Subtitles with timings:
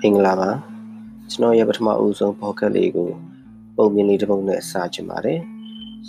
[0.00, 0.50] မင်္ဂလာပါ
[1.30, 3.08] ကျွန်တော်ရဲ့ပထမအဦးဆုံး podcast လေးကို
[3.76, 5.40] ပုံမြင်လေးတစ်ပုဒ်နဲ့စချင်ပါတယ်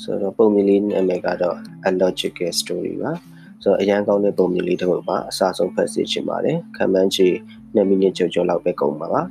[0.00, 1.56] ဆိုတော့ပုံမြင်လေးနာမည်ကတော့
[1.88, 3.12] a logical story ပါ
[3.62, 7.28] ဆိုတော့အရန်ကောင်းတဲ့ပုံမြင်လေးတစ်ပုဒ်ပါအစားဆုံးဖတ်စီချင်ပါတယ်ခံမှန်းချေ
[7.74, 9.22] 2မိနစ်ကျော်ကျော်လောက်ပဲကုန်ပါပါ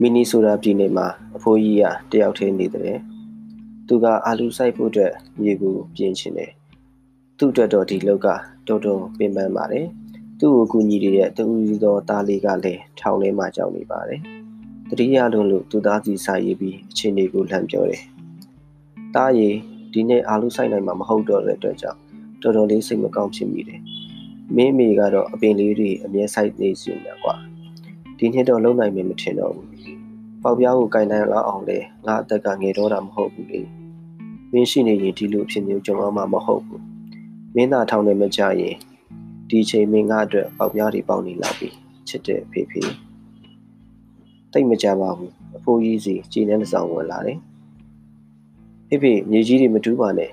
[0.00, 1.06] မီနီဆိုတာပြည်နယ်မှာ
[1.36, 2.98] အဖိုးကြီးကတယောက်တည်းနေတယ်
[3.86, 5.12] သူကအာလူစိုက်ဖို့အတွက်
[5.42, 6.50] မြေကိုပြင်ချင်တယ်
[7.38, 8.28] သူ့အတွက်တော့ဒီလောက်က
[8.68, 9.86] တော်တော်ပင်ပန်းပါတယ်
[10.44, 14.20] သူ့ကိုကူညီနေတဲ့တူဦးသောသားလေးကလည်းထောင်ထဲမှာကြောက်နေပါတယ်။
[14.88, 18.02] တတိယလုံးလို့သူသားစီစာရေးပြီးအချင်းတွေကိုလှမ်းပြောတယ်။
[19.14, 19.48] တားရီ
[19.92, 21.98] ဒီနေ့အာလူဆိုင်နိုင်မှာမဟုတ်တော့တဲ့အတွက်ကြောင့်
[22.42, 23.80] တော်တော်လေးစိတ်မကောင်းဖြစ်မိတယ်။
[24.56, 27.34] မင်းမေကတော့အပင်လေးတွေအမြဲဆိုင်နေစီနေကွာ။
[28.18, 29.68] ဒီနှစ်တော့လုံနိုင်မယ်မထင်တော့ဘူး။
[30.42, 33.60] ပေါက်ပြားကိုကင်နိုင်လောက်အောင်လေငါအသက်ကငယ်တော့တာမဟုတ်ဘူးလေ။
[34.52, 36.82] မင်းရှိနေရင်ဒီလိုဖြစ်မျိုးကြုံအောင်မှာမဟုတ်ဘူး။
[37.54, 38.76] မင်းသာထောင်နေမကြရင်
[39.52, 41.68] ဒီချိန်မင်းငါအတွက်ပေါက်ပြားတွေပေါက်နေလာပြီ
[42.08, 42.80] ချစ်တဲ့ဖေဖေ
[44.52, 47.38] တိတ်မကြပါဘူးအဖိုးကြီးစီကြည်နှန်းဆောင်ဝင်လာတယ်
[48.88, 50.30] ဖေဖေမြေကြီးတွေမတူးပါနဲ့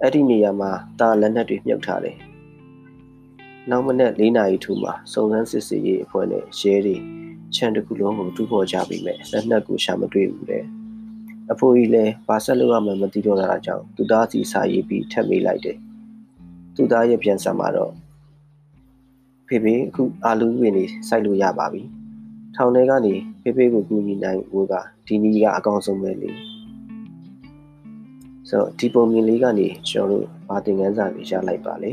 [0.00, 0.70] အဲ့ဒီနေရာမှာ
[1.00, 2.16] တာလက်နက်တွေမြုပ်ထားတယ်
[3.70, 6.96] နောက်မနေ့၄နာရီထူမှာစုံစမ်းစစ်ဆေးရေးအဖွဲ့နဲ့ရဲတွေ
[7.54, 10.64] ခြံတစ်ခုလုံးကိုတူးဖော်ကြပြီမဲ့လက်နက်ကိုရှာမတွေ့ဘူးတဲ့
[11.52, 15.76] အဖိုးကြီးလည်းဘာဆက်လို့ရမှမသိတော့တာကြောင့်သူသားစီစာရေးပြီးထပ်မေးလိုက်တယ်
[16.76, 17.92] သူသားရဲ့ပြန်ဆက်မှာတော့
[19.52, 21.82] ဖေဖေအခုအာလူဝင်နေစိုက်လို့ရပါပြီ
[22.54, 24.74] ထောင်ထဲကနေဖေဖေကိုကူညီနိုင်ဖို့က
[25.06, 26.30] ဒီနည်းကအကောင်းဆုံးပဲလေ
[28.48, 31.92] ဆိုတော့ဒီပုံမြင်လေးကနေကျွန်တော်တို့ဗာသင်ခန်းစာလေးရလိုက်ပါလေ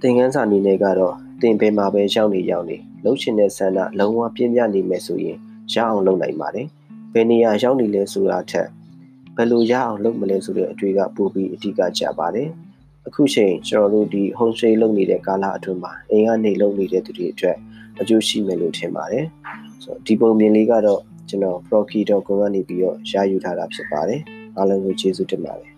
[0.00, 5.38] သင်ခန်းစာအနေနဲ့ကတော့တင်ပင်မှာပဲရောက်နေရောက်နေလှုပ်ရှင်တဲ့ဆန္ဒလုံးဝပြင်းပြနေမယ်ဆိုရင်
[5.72, 6.66] ရအောင်လုပ်နိုင်ပါတယ်
[7.12, 8.68] ဘယ်နေရာရောက်နေလဲဆိုတာထက်
[9.36, 12.48] ဘယ်လိုရအောင်လုပ်မလဲဆိုတဲ့အတွေ့အကြပိုပြီးအဓိကကျပါတယ်
[13.08, 17.56] အခုချိန်ကျွန်တော်တို့ဒီ home stay လုပ်နေတဲ့ကာလအတွင်းမှာအိမ်ကနေလုပ်နေတဲ့သူတွေအတွက်
[18.00, 19.26] အကျိုးရှိမယ်လို့ထင်ပါတယ်
[19.82, 24.20] ဆိုတော့ဒီပုံမြင်လေးကတော့ကျွန်တော် proki.com ကနေပြီးတော့ရယူထားတာဖြစ်ပါတယ်
[24.56, 25.71] အားလုံးကိုကျေးဇူးတင်ပါတယ်